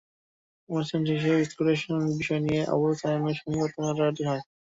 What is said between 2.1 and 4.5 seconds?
বিষয় নিয়ে আবু সায়েমের সঙ্গে তাঁর কথা-কাটাকাটি হয়।